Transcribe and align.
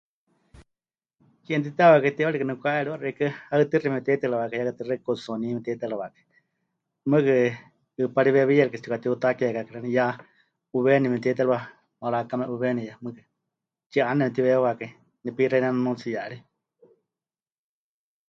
Ke 1.45 1.51
mɨtitewakai 1.57 2.15
teiwarikɨ 2.15 2.45
nepɨkaha'eriwa 2.47 3.01
xeikɨ́a 3.03 3.31
Haɨtɨxi 3.49 3.87
mepɨte'iterɨwakai 3.91 4.59
ya 4.59 4.67
katixaɨ 4.67 5.01
Kutsuní 5.05 5.47
mepɨté'iterɨwakai, 5.55 6.23
mɨɨkɨ 7.09 7.33
'ɨɨpari 7.99 8.29
weewiyarikɨ 8.35 8.77
tsipɨkatiutakekakai, 8.79 9.75
'iyá 9.89 10.05
'uweni 10.75 11.07
memɨte'itérɨwa, 11.09 11.59
mara'aakame 12.01 12.45
'uwenieya 12.47 12.93
mɨɨkɨ, 13.03 13.21
tsi 13.89 13.97
'áneneme 14.01 14.29
pɨtiweewiwakai, 14.31 14.89
nepixei 15.23 15.61
ne 15.61 15.69
nunuutsiyari. 15.73 16.37